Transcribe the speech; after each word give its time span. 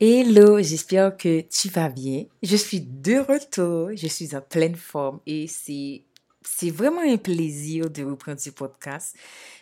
Hello, 0.00 0.62
j'espère 0.62 1.16
que 1.16 1.40
tu 1.40 1.68
vas 1.70 1.88
bien. 1.88 2.26
Je 2.40 2.54
suis 2.54 2.80
de 2.80 3.18
retour, 3.18 3.90
je 3.96 4.06
suis 4.06 4.32
en 4.36 4.40
pleine 4.40 4.76
forme 4.76 5.18
et 5.26 5.48
c'est 5.48 6.70
vraiment 6.70 7.00
un 7.00 7.16
plaisir 7.16 7.90
de 7.90 8.04
reprendre 8.04 8.38
ce 8.38 8.50
podcast. 8.50 9.16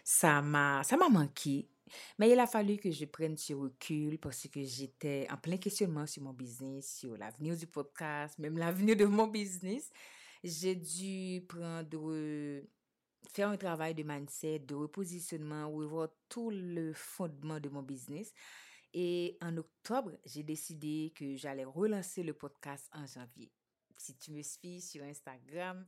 Ça 0.04 0.42
m'a 0.42 0.82
ça 0.84 0.98
m'a 0.98 1.08
manqué, 1.08 1.66
mais 2.18 2.30
il 2.30 2.38
a 2.38 2.46
fallu 2.46 2.76
que 2.76 2.90
je 2.90 3.06
prenne 3.06 3.38
ce 3.38 3.54
recul 3.54 4.18
parce 4.18 4.46
que 4.48 4.62
j'étais 4.62 5.26
en 5.32 5.38
plein 5.38 5.56
questionnement 5.56 6.06
sur 6.06 6.22
mon 6.22 6.34
business, 6.34 6.98
sur 6.98 7.16
l'avenir 7.16 7.56
du 7.56 7.66
podcast, 7.66 8.38
même 8.38 8.58
l'avenir 8.58 8.94
de 8.94 9.06
mon 9.06 9.28
business. 9.28 9.90
J'ai 10.44 10.74
dû 10.74 11.46
prendre 11.48 12.60
faire 13.32 13.48
un 13.48 13.56
travail 13.56 13.94
de 13.94 14.02
mindset, 14.02 14.58
de 14.60 14.74
repositionnement, 14.74 15.70
revoir 15.70 16.08
tout 16.28 16.50
le 16.50 16.92
fondement 16.92 17.58
de 17.58 17.70
mon 17.70 17.82
business. 17.82 18.34
Et 18.94 19.36
en 19.42 19.56
octobre, 19.56 20.12
j'ai 20.24 20.42
décidé 20.42 21.12
que 21.14 21.36
j'allais 21.36 21.64
relancer 21.64 22.22
le 22.22 22.32
podcast 22.32 22.88
en 22.94 23.06
janvier. 23.06 23.50
Si 23.96 24.14
tu 24.16 24.30
me 24.30 24.42
suis 24.42 24.80
sur 24.80 25.02
Instagram, 25.04 25.84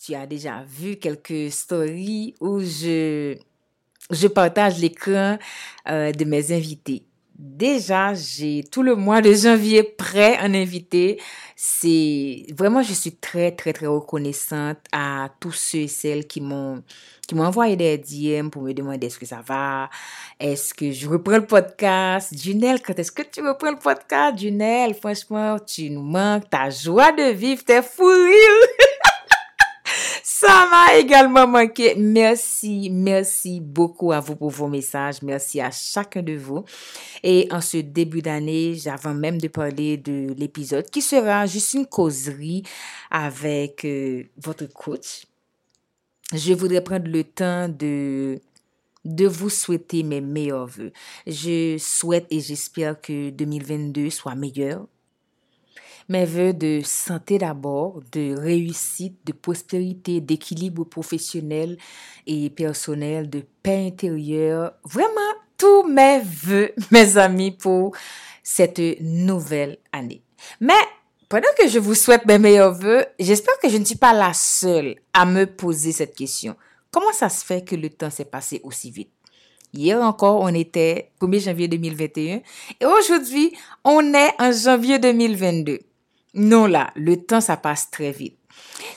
tu 0.00 0.14
as 0.14 0.26
déjà 0.26 0.62
vu 0.64 0.96
quelques 0.96 1.52
stories 1.52 2.34
où 2.40 2.60
je, 2.60 3.36
partage 4.34 4.78
l'écran 4.78 5.38
euh, 5.88 6.12
de 6.12 6.24
mes 6.24 6.52
invités. 6.52 7.06
Déjà, 7.44 8.14
j'ai 8.14 8.62
tout 8.70 8.84
le 8.84 8.94
mois 8.94 9.20
de 9.20 9.34
janvier 9.34 9.82
prêt 9.82 10.38
en 10.38 10.54
invité. 10.54 11.20
C'est 11.56 12.46
vraiment, 12.56 12.84
je 12.84 12.92
suis 12.92 13.16
très, 13.16 13.50
très, 13.50 13.72
très 13.72 13.88
reconnaissante 13.88 14.78
à 14.92 15.28
tous 15.40 15.50
ceux 15.50 15.78
et 15.78 15.88
celles 15.88 16.28
qui 16.28 16.40
m'ont 16.40 16.84
qui 17.26 17.34
m'ont 17.34 17.46
envoyé 17.46 17.74
des 17.74 17.98
DM 17.98 18.48
pour 18.48 18.62
me 18.62 18.72
demander 18.72 19.08
est-ce 19.08 19.18
que 19.18 19.26
ça 19.26 19.42
va, 19.44 19.90
est-ce 20.38 20.72
que 20.72 20.92
je 20.92 21.08
reprends 21.08 21.38
le 21.38 21.46
podcast. 21.46 22.32
Junelle, 22.40 22.80
quand 22.80 22.96
est-ce 22.96 23.10
que 23.10 23.22
tu 23.22 23.40
reprends 23.44 23.72
le 23.72 23.78
podcast? 23.78 24.38
Junelle, 24.38 24.94
franchement, 24.94 25.56
tu 25.58 25.90
nous 25.90 26.02
manques, 26.02 26.48
ta 26.48 26.70
joie 26.70 27.10
de 27.10 27.32
vivre, 27.32 27.64
t'es 27.64 27.82
fou 27.82 28.08
M'a 30.70 30.96
également 30.96 31.46
manqué. 31.46 31.94
Merci, 31.96 32.88
merci 32.90 33.60
beaucoup 33.60 34.12
à 34.12 34.20
vous 34.20 34.36
pour 34.36 34.50
vos 34.50 34.68
messages. 34.68 35.20
Merci 35.22 35.60
à 35.60 35.70
chacun 35.70 36.22
de 36.22 36.34
vous. 36.34 36.64
Et 37.22 37.48
en 37.50 37.60
ce 37.60 37.78
début 37.78 38.22
d'année, 38.22 38.74
j'avais 38.74 39.12
même 39.12 39.38
de 39.38 39.48
parler 39.48 39.96
de 39.96 40.34
l'épisode 40.36 40.88
qui 40.88 41.02
sera 41.02 41.46
juste 41.46 41.74
une 41.74 41.86
causerie 41.86 42.62
avec 43.10 43.84
euh, 43.84 44.24
votre 44.42 44.66
coach. 44.66 45.26
Je 46.32 46.54
voudrais 46.54 46.82
prendre 46.82 47.08
le 47.08 47.24
temps 47.24 47.68
de 47.68 48.40
de 49.04 49.26
vous 49.26 49.50
souhaiter 49.50 50.02
mes 50.04 50.20
meilleurs 50.20 50.66
voeux. 50.66 50.92
Je 51.26 51.76
souhaite 51.78 52.26
et 52.30 52.40
j'espère 52.40 53.00
que 53.00 53.30
2022 53.30 54.10
soit 54.10 54.36
meilleur 54.36 54.86
mes 56.12 56.26
voeux 56.26 56.52
de 56.52 56.82
santé 56.84 57.38
d'abord, 57.38 58.00
de 58.12 58.38
réussite, 58.38 59.16
de 59.24 59.32
prospérité, 59.32 60.20
d'équilibre 60.20 60.84
professionnel 60.84 61.78
et 62.26 62.50
personnel, 62.50 63.30
de 63.30 63.42
paix 63.62 63.86
intérieure. 63.86 64.74
Vraiment, 64.84 65.32
tous 65.56 65.84
mes 65.84 66.20
voeux, 66.20 66.70
mes 66.90 67.16
amis, 67.16 67.50
pour 67.50 67.96
cette 68.42 68.80
nouvelle 69.00 69.78
année. 69.90 70.22
Mais 70.60 70.74
pendant 71.30 71.48
que 71.58 71.66
je 71.66 71.78
vous 71.78 71.94
souhaite 71.94 72.26
mes 72.26 72.38
meilleurs 72.38 72.74
voeux, 72.74 73.06
j'espère 73.18 73.58
que 73.58 73.70
je 73.70 73.78
ne 73.78 73.84
suis 73.84 73.96
pas 73.96 74.12
la 74.12 74.34
seule 74.34 74.96
à 75.14 75.24
me 75.24 75.46
poser 75.46 75.92
cette 75.92 76.14
question. 76.14 76.56
Comment 76.90 77.12
ça 77.14 77.30
se 77.30 77.42
fait 77.42 77.64
que 77.64 77.74
le 77.74 77.88
temps 77.88 78.10
s'est 78.10 78.26
passé 78.26 78.60
aussi 78.64 78.90
vite? 78.90 79.10
Hier 79.72 79.98
encore, 79.98 80.42
on 80.42 80.52
était 80.52 81.10
1er 81.22 81.40
janvier 81.44 81.68
2021 81.68 82.42
et 82.80 82.84
aujourd'hui, 82.84 83.56
on 83.82 84.12
est 84.12 84.34
en 84.38 84.52
janvier 84.52 84.98
2022. 84.98 85.78
Non, 86.34 86.66
là, 86.66 86.92
le 86.94 87.16
temps, 87.16 87.40
ça 87.40 87.56
passe 87.56 87.90
très 87.90 88.12
vite. 88.12 88.38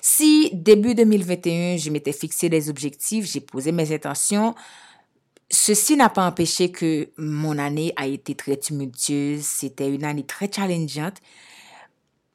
Si 0.02 0.50
début 0.54 0.96
2021, 0.96 1.78
je 1.78 1.90
m'étais 1.90 2.14
fixé 2.14 2.50
des 2.50 2.70
objectifs, 2.70 3.26
j'ai 3.26 3.42
posé 3.42 3.72
mes 3.72 3.94
intentions, 3.94 4.56
ceci 5.50 5.96
n'a 5.96 6.10
pas 6.10 6.26
empêché 6.26 6.72
que 6.72 7.10
mon 7.18 7.58
année 7.58 7.94
a 7.96 8.08
été 8.08 8.36
très 8.36 8.58
tumultueuse. 8.58 9.44
C'était 9.44 9.94
une 9.94 10.04
année 10.04 10.26
très 10.26 10.52
challengeante. 10.52 11.18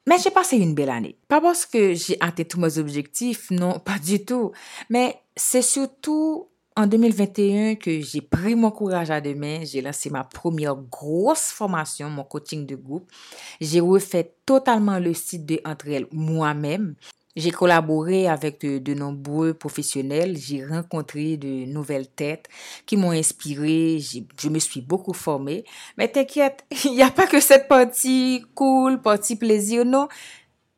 Mais 0.07 0.17
j'ai 0.17 0.31
passé 0.31 0.57
une 0.57 0.73
belle 0.73 0.89
année. 0.89 1.15
Pas 1.27 1.41
parce 1.41 1.65
que 1.65 1.93
j'ai 1.93 2.17
atteint 2.19 2.43
tous 2.43 2.59
mes 2.59 2.77
objectifs, 2.79 3.51
non, 3.51 3.79
pas 3.85 3.99
du 3.99 4.25
tout. 4.25 4.51
Mais 4.89 5.21
c'est 5.35 5.61
surtout 5.61 6.47
en 6.75 6.87
2021 6.87 7.75
que 7.75 7.99
j'ai 8.01 8.21
pris 8.21 8.55
mon 8.55 8.71
courage 8.71 9.11
à 9.11 9.19
deux 9.19 9.35
mains, 9.35 9.63
j'ai 9.63 9.81
lancé 9.81 10.09
ma 10.09 10.23
première 10.23 10.75
grosse 10.75 11.51
formation, 11.51 12.09
mon 12.09 12.23
coaching 12.23 12.65
de 12.65 12.75
groupe. 12.75 13.11
J'ai 13.59 13.81
refait 13.81 14.33
totalement 14.45 14.99
le 14.99 15.13
site 15.13 15.45
de 15.45 15.59
Entre 15.65 15.89
elles 15.89 16.07
moi-même. 16.11 16.95
J'ai 17.35 17.51
collaboré 17.51 18.27
avec 18.27 18.61
de, 18.61 18.93
nombreux 18.93 19.53
professionnels, 19.53 20.37
j'ai 20.37 20.65
rencontré 20.65 21.37
de 21.37 21.65
nouvelles 21.65 22.09
têtes 22.09 22.47
qui 22.85 22.97
m'ont 22.97 23.11
inspiré, 23.11 23.99
je 23.99 24.49
me 24.49 24.59
suis 24.59 24.81
beaucoup 24.81 25.13
formée. 25.13 25.63
Mais 25.97 26.09
t'inquiète, 26.09 26.65
il 26.85 26.91
n'y 26.91 27.03
a 27.03 27.11
pas 27.11 27.27
que 27.27 27.39
cette 27.39 27.67
partie 27.69 28.43
cool, 28.53 29.01
partie 29.01 29.37
plaisir, 29.37 29.85
non. 29.85 30.07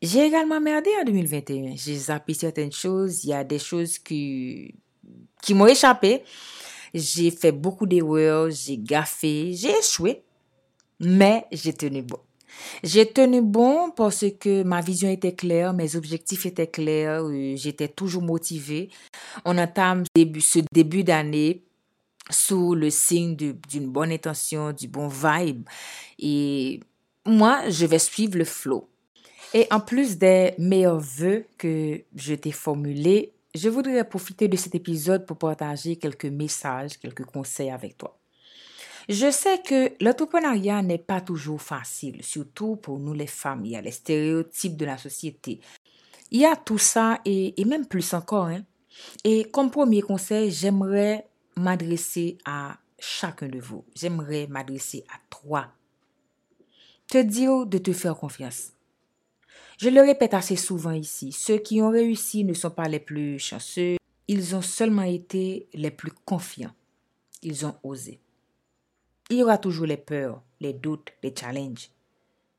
J'ai 0.00 0.26
également 0.26 0.60
merdé 0.60 0.90
en 1.00 1.04
2021. 1.04 1.76
J'ai 1.76 1.96
zappé 1.96 2.34
certaines 2.34 2.72
choses, 2.72 3.24
il 3.24 3.30
y 3.30 3.32
a 3.32 3.42
des 3.42 3.58
choses 3.58 3.98
qui 3.98 4.74
qui 5.44 5.54
m'ont 5.54 5.66
échappé. 5.66 6.22
J'ai 6.94 7.30
fait 7.30 7.52
beaucoup 7.52 7.86
d'erreurs, 7.86 8.50
j'ai 8.50 8.78
gaffé, 8.78 9.52
j'ai 9.52 9.76
échoué, 9.78 10.22
mais 11.00 11.44
j'ai 11.52 11.72
tenu 11.72 12.02
bon. 12.02 12.18
J'ai 12.84 13.06
tenu 13.06 13.42
bon 13.42 13.90
parce 13.90 14.24
que 14.40 14.62
ma 14.62 14.80
vision 14.80 15.10
était 15.10 15.34
claire, 15.34 15.72
mes 15.72 15.96
objectifs 15.96 16.46
étaient 16.46 16.68
clairs, 16.68 17.24
euh, 17.24 17.56
j'étais 17.56 17.88
toujours 17.88 18.22
motivée. 18.22 18.90
On 19.44 19.58
entame 19.58 20.04
ce 20.16 20.60
début 20.72 21.02
d'année 21.02 21.64
sous 22.30 22.74
le 22.74 22.90
signe 22.90 23.36
d'une 23.36 23.88
bonne 23.88 24.12
intention, 24.12 24.72
du 24.72 24.86
bon 24.86 25.08
vibe. 25.08 25.68
Et 26.20 26.80
moi, 27.26 27.68
je 27.68 27.86
vais 27.86 27.98
suivre 27.98 28.38
le 28.38 28.44
flow. 28.44 28.88
Et 29.52 29.66
en 29.72 29.80
plus 29.80 30.16
des 30.16 30.52
meilleurs 30.58 31.00
vœux 31.00 31.44
que 31.58 32.00
je 32.14 32.34
t'ai 32.34 32.52
formulés, 32.52 33.32
je 33.54 33.68
voudrais 33.68 34.04
profiter 34.08 34.48
de 34.48 34.56
cet 34.56 34.74
épisode 34.74 35.26
pour 35.26 35.38
partager 35.38 35.96
quelques 35.96 36.26
messages, 36.26 36.98
quelques 36.98 37.24
conseils 37.24 37.70
avec 37.70 37.96
toi. 37.96 38.18
Je 39.08 39.30
sais 39.30 39.60
que 39.62 39.92
l'entrepreneuriat 40.02 40.82
n'est 40.82 40.98
pas 40.98 41.20
toujours 41.20 41.60
facile, 41.60 42.22
surtout 42.24 42.76
pour 42.76 42.98
nous 42.98 43.12
les 43.12 43.26
femmes. 43.26 43.64
Il 43.64 43.72
y 43.72 43.76
a 43.76 43.82
les 43.82 43.90
stéréotypes 43.90 44.76
de 44.76 44.86
la 44.86 44.96
société. 44.96 45.60
Il 46.30 46.40
y 46.40 46.46
a 46.46 46.56
tout 46.56 46.78
ça 46.78 47.20
et, 47.24 47.54
même 47.64 47.86
plus 47.86 48.14
encore. 48.14 48.46
Hein. 48.46 48.62
Et 49.22 49.44
comme 49.44 49.70
premier 49.70 50.00
conseil, 50.00 50.50
j'aimerais 50.50 51.28
m'adresser 51.56 52.38
à 52.44 52.78
chacun 52.98 53.48
de 53.48 53.60
vous. 53.60 53.84
J'aimerais 53.94 54.46
m'adresser 54.48 55.04
à 55.08 55.18
toi. 55.28 55.68
Te 57.06 57.18
dire 57.18 57.66
de 57.66 57.78
te 57.78 57.92
faire 57.92 58.16
confiance. 58.16 58.73
Je 59.78 59.88
le 59.88 60.00
répète 60.00 60.34
assez 60.34 60.56
souvent 60.56 60.92
ici, 60.92 61.32
ceux 61.32 61.58
qui 61.58 61.82
ont 61.82 61.90
réussi 61.90 62.44
ne 62.44 62.54
sont 62.54 62.70
pas 62.70 62.88
les 62.88 63.00
plus 63.00 63.38
chanceux, 63.38 63.96
ils 64.28 64.54
ont 64.54 64.62
seulement 64.62 65.02
été 65.02 65.68
les 65.74 65.90
plus 65.90 66.12
confiants. 66.24 66.74
Ils 67.42 67.66
ont 67.66 67.74
osé. 67.82 68.20
Il 69.30 69.38
y 69.38 69.42
aura 69.42 69.58
toujours 69.58 69.86
les 69.86 69.96
peurs, 69.96 70.42
les 70.60 70.72
doutes, 70.72 71.12
les 71.22 71.34
challenges. 71.38 71.90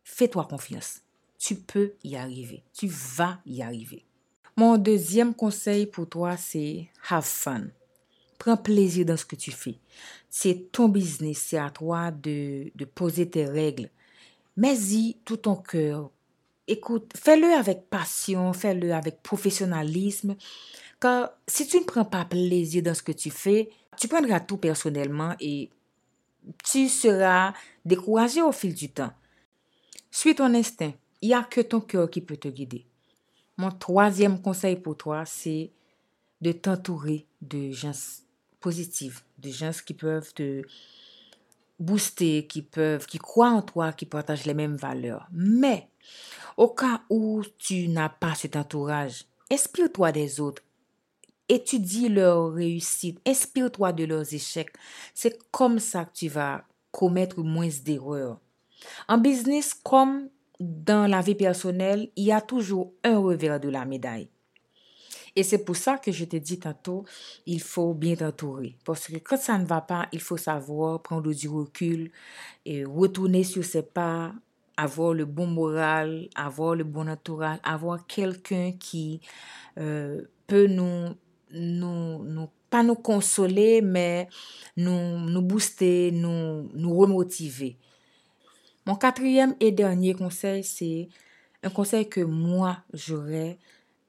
Fais-toi 0.04 0.46
confiance. 0.46 1.02
Tu 1.40 1.56
peux 1.56 1.94
y 2.04 2.16
arriver. 2.16 2.64
Tu 2.74 2.88
vas 2.88 3.40
y 3.46 3.62
arriver. 3.62 4.06
Mon 4.58 4.78
deuxième 4.78 5.34
conseil 5.34 5.86
pour 5.86 6.08
toi, 6.08 6.38
c'est 6.38 6.88
have 7.10 7.26
fun. 7.26 7.66
Prends 8.38 8.58
plaisir 8.58 9.06
dans 9.06 9.18
ce 9.18 9.26
que 9.26 9.36
tu 9.36 9.52
fais. 9.52 9.80
C'est 10.30 10.72
ton 10.72 10.90
business, 10.90 11.38
c'est 11.38 11.58
à 11.58 11.70
toi 11.70 12.12
de, 12.12 12.72
de 12.76 12.86
poser 12.86 13.30
tes 13.30 13.46
règles. 13.46 13.90
Mets-y 14.58 15.18
tout 15.26 15.38
ton 15.38 15.56
cœur, 15.56 16.12
écoute, 16.68 17.14
fais-le 17.16 17.54
avec 17.54 17.90
passion, 17.90 18.54
fais-le 18.54 18.94
avec 18.94 19.22
professionnalisme. 19.22 20.36
Car 21.00 21.32
si 21.48 21.68
tu 21.68 21.80
ne 21.80 21.84
prends 21.84 22.06
pas 22.06 22.26
plaisir 22.26 22.84
dans 22.84 22.94
ce 22.94 23.04
que 23.04 23.12
tu 23.12 23.30
fais, 23.30 23.70
tu 23.98 24.08
prendras 24.08 24.40
tout 24.40 24.58
personnellement 24.58 25.36
et 25.40 25.70
tu 26.64 26.88
seras 26.90 27.54
découragé 27.84 28.42
au 28.42 28.52
fil 28.52 28.74
du 28.74 28.90
temps. 28.90 29.14
Suis 30.12 30.36
ton 30.36 30.54
instinct. 30.54 30.94
Il 31.22 31.30
n'y 31.30 31.34
a 31.34 31.44
que 31.44 31.62
ton 31.62 31.82
cœur 31.82 32.10
qui 32.10 32.22
peut 32.22 32.38
te 32.38 32.48
guider. 32.48 32.86
Mon 33.58 33.72
troisième 33.72 34.42
conseil 34.42 34.76
pour 34.76 34.98
toi, 34.98 35.26
c'est 35.26 35.72
de 36.42 36.52
t'entourer 36.52 37.26
de 37.42 37.72
gens 37.72 38.22
positifs, 38.60 39.24
de 39.40 39.50
gens 39.50 39.72
qui 39.86 39.94
peuvent 39.94 40.34
te 40.34 40.62
booster, 41.80 42.48
qui 42.48 42.62
peuvent, 42.62 43.06
qui 43.06 43.18
croient 43.18 43.52
en 43.52 43.62
toi, 43.62 43.94
qui 43.94 44.06
partagent 44.06 44.46
les 44.46 44.54
mêmes 44.54 44.76
valeurs. 44.76 45.28
Mais, 45.32 45.90
au 46.58 46.70
cas 46.70 47.02
où 47.10 47.44
tu 47.58 47.88
n'as 47.88 48.10
pas 48.10 48.36
cet 48.36 48.56
entourage, 48.56 49.26
inspire-toi 49.52 50.12
des 50.12 50.40
autres. 50.40 50.62
Étudie 51.48 52.10
leur 52.10 52.54
réussite, 52.54 53.20
inspire-toi 53.28 53.94
de 53.94 54.06
leurs 54.06 54.34
échecs. 54.34 54.74
C'est 55.14 55.38
comme 55.52 55.80
ça 55.80 56.06
que 56.06 56.14
tu 56.14 56.28
vas 56.28 56.64
commettre 56.92 57.42
moins 57.42 57.70
d'erreurs. 57.84 58.40
En 59.08 59.18
business, 59.18 59.74
comme 59.74 60.30
dans 60.60 61.08
la 61.08 61.22
vie 61.22 61.36
personnelle, 61.36 62.10
il 62.16 62.26
y 62.26 62.32
a 62.32 62.42
toujours 62.42 62.94
un 63.04 63.20
revers 63.20 63.60
de 63.60 63.70
la 63.70 63.86
médaille. 63.86 64.30
Et 65.36 65.44
c'est 65.44 65.66
pour 65.66 65.76
ça 65.76 65.98
que 65.98 66.12
je 66.12 66.26
te 66.26 66.38
dis 66.38 66.60
tantôt, 66.60 67.04
il 67.46 67.62
faut 67.62 67.94
bien 67.94 68.16
t'entourer. 68.16 68.78
Parce 68.86 69.08
que 69.08 69.18
quand 69.18 69.38
ça 69.38 69.58
ne 69.58 69.66
va 69.66 69.82
pas, 69.82 70.08
il 70.14 70.22
faut 70.22 70.38
savoir 70.38 71.02
prendre 71.02 71.34
du 71.34 71.50
recul 71.50 72.12
et 72.66 72.86
retourner 72.86 73.44
sur 73.44 73.64
ses 73.66 73.84
pas, 73.84 74.34
avoir 74.78 75.14
le 75.14 75.26
bon 75.26 75.48
moral, 75.48 76.30
avoir 76.36 76.76
le 76.76 76.84
bon 76.84 77.10
entourage, 77.10 77.60
avoir 77.64 78.06
quelqu'un 78.08 78.72
qui 78.74 79.20
euh, 79.78 80.22
peut 80.48 80.68
nous, 80.68 81.16
nous, 81.52 82.24
nous, 82.24 82.50
pas 82.70 82.84
nous 82.84 82.96
consoler, 82.96 83.82
mais 83.82 84.30
nous, 84.78 85.20
nous 85.20 85.42
booster, 85.42 86.12
nous, 86.12 86.70
nous 86.74 86.96
remotiver. 86.98 87.78
Mon 88.86 88.96
quatrième 88.96 89.56
et 89.60 89.72
dernier 89.72 90.14
conseil, 90.14 90.64
c'est 90.64 91.10
un 91.64 91.70
conseil 91.70 92.08
que 92.08 92.22
moi, 92.22 92.78
j'aurais 92.94 93.58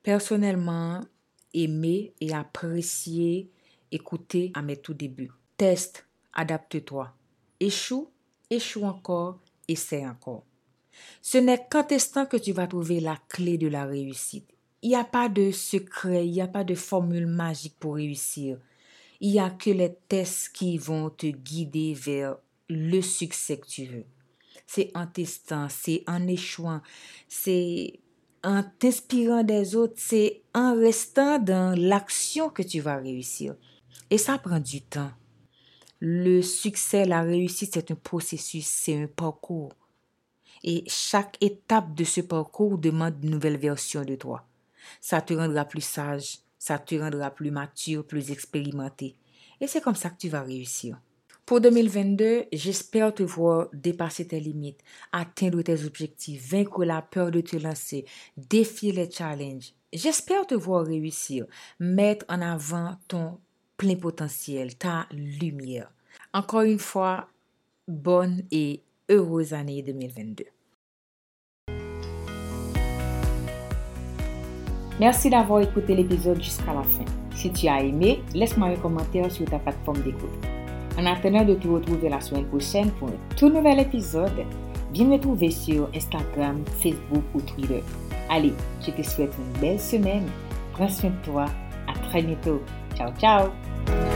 personnellement 0.03 1.01
aimé 1.55 2.13
et 2.21 2.33
apprécié 2.33 3.51
écouter 3.91 4.51
à 4.55 4.63
mes 4.63 4.77
tout 4.77 4.95
débuts. 4.95 5.33
Teste, 5.57 6.07
adapte-toi. 6.33 7.13
Échoue, 7.61 8.11
échoue 8.51 8.85
encore, 8.85 9.41
essaie 9.69 10.07
encore. 10.07 10.45
Ce 11.23 11.39
n'est 11.39 11.67
qu'en 11.71 11.85
testant 11.85 12.27
que 12.27 12.37
tu 12.37 12.53
vas 12.53 12.67
trouver 12.67 13.01
la 13.01 13.19
clé 13.29 13.59
de 13.59 13.69
la 13.69 13.85
réussite. 13.85 14.49
Il 14.83 14.91
n'y 14.91 14.97
a 14.97 15.05
pas 15.05 15.29
de 15.29 15.51
secret, 15.51 16.27
il 16.27 16.33
n'y 16.33 16.41
a 16.41 16.49
pas 16.49 16.65
de 16.65 16.75
formule 16.75 17.27
magique 17.27 17.77
pour 17.79 17.97
réussir. 17.97 18.59
Il 19.21 19.33
n'y 19.33 19.41
a 19.41 19.51
que 19.51 19.71
les 19.71 19.95
tests 20.09 20.51
qui 20.51 20.79
vont 20.79 21.11
te 21.11 21.27
guider 21.27 21.95
vers 21.95 22.37
le 22.69 23.01
succès 23.01 23.59
que 23.59 23.67
tu 23.67 23.85
veux 23.87 24.05
c'est 24.67 24.91
en 24.95 25.07
testant, 25.07 25.69
c'est 25.69 26.03
en 26.07 26.27
échouant, 26.27 26.81
c'est 27.29 28.01
en 28.47 28.63
t'inspirant 28.79 29.43
des 29.43 29.75
autres, 29.75 29.97
c'est 29.97 30.43
en 30.55 30.77
restant 30.77 31.41
dans 31.41 31.77
l'action 31.77 32.49
que 32.49 32.63
tu 32.63 32.81
vas 32.81 32.97
réussir. 32.97 33.57
Et 34.09 34.19
ça 34.19 34.39
prend 34.39 34.61
du 34.61 34.83
temps. 34.83 35.11
Le 35.99 36.43
succès, 36.43 37.07
la 37.07 37.23
réussite, 37.23 37.75
c'est 37.75 37.91
un 37.91 37.97
processus, 37.97 38.65
c'est 38.65 39.03
un 39.03 39.09
parcours. 39.09 39.73
Et 40.63 40.85
chaque 40.87 41.37
étape 41.41 41.93
de 41.95 42.05
ce 42.05 42.21
parcours 42.21 42.79
demande 42.79 43.17
une 43.21 43.31
nouvelle 43.31 43.57
version 43.57 44.05
de 44.05 44.15
toi. 44.15 44.47
Ça 45.01 45.21
te 45.21 45.35
rendra 45.35 45.65
plus 45.65 45.85
sage, 45.85 46.39
ça 46.57 46.79
te 46.79 46.95
rendra 46.95 47.33
plus 47.33 47.51
mature, 47.51 48.07
plus 48.07 48.31
expérimenté. 48.31 49.17
Et 49.61 49.67
c'est 49.67 49.81
comme 49.81 49.97
ça 49.97 50.11
que 50.11 50.19
tu 50.19 50.29
vas 50.29 50.43
réussir. 50.43 50.97
Pour 51.47 51.61
2022, 51.61 52.47
j'espère 52.53 53.15
te 53.15 53.23
voir 53.23 53.69
dépasser 53.73 54.27
tes 54.27 54.41
limites, 54.41 54.81
atteindre 55.13 55.63
tes 55.63 55.85
objectifs, 55.85 56.51
vaincre 56.51 56.85
la 56.85 57.03
peur 57.03 57.31
de 57.31 57.41
te 57.41 57.55
lancer, 57.55 58.05
défier 58.37 58.91
les 58.91 59.09
challenges. 59.09 59.73
J'espère 59.93 60.49
te 60.49 60.57
voir 60.57 60.85
réussir, 60.85 61.47
mettre 61.79 62.25
en 62.29 62.43
avant 62.43 62.97
ton 63.07 63.39
plein 63.77 63.95
potentiel, 63.95 64.77
ta 64.77 65.07
lumière. 65.13 65.89
Encore 66.35 66.63
une 66.63 66.81
fois, 66.81 67.29
bonne 67.87 68.43
et 68.51 68.83
heureuse 69.09 69.55
année 69.55 69.83
2022. 69.83 70.47
Merci 74.99 75.31
d'avoir 75.31 75.61
écouté 75.61 75.95
l'épisode 75.95 76.43
jusqu'à 76.43 76.75
la 76.75 76.83
fin. 76.83 77.05
Si 77.37 77.53
tu 77.53 77.69
as 77.69 77.85
aimé, 77.85 78.21
laisse-moi 78.35 78.67
un 78.67 78.77
commentaire 78.77 79.31
sur 79.31 79.45
ta 79.45 79.61
plateforme 79.61 80.03
d'écoute. 80.03 80.45
En 80.99 81.07
attendant 81.07 81.45
de 81.45 81.55
te 81.55 81.69
retrouver 81.69 82.09
la 82.09 82.21
semaine 82.21 82.47
prochaine 82.47 82.91
pour 82.93 83.09
un 83.09 83.37
tout 83.37 83.49
nouvel 83.49 83.81
épisode, 83.81 84.45
viens 84.93 85.07
me 85.07 85.19
trouver 85.19 85.51
sur 85.51 85.89
Instagram, 85.95 86.63
Facebook 86.83 87.25
ou 87.35 87.41
Twitter. 87.43 87.83
Allez, 88.31 88.55
je 88.81 88.91
te 88.91 89.03
souhaite 89.03 89.35
une 89.39 89.61
belle 89.61 89.81
semaine. 89.81 90.27
Prends 90.73 90.89
soin 90.89 91.11
de 91.11 91.25
toi. 91.25 91.47
À 91.87 91.99
très 92.09 92.23
bientôt. 92.23 92.63
Ciao, 92.97 93.11
ciao. 93.21 94.16